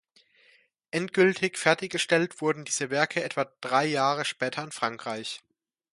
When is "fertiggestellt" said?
1.59-2.41